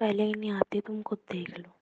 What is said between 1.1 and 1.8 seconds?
देख लो।